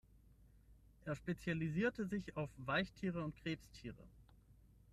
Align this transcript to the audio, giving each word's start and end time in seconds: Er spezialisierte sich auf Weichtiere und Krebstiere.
Er 1.05 1.15
spezialisierte 1.15 2.07
sich 2.07 2.35
auf 2.35 2.49
Weichtiere 2.57 3.23
und 3.23 3.35
Krebstiere. 3.35 4.03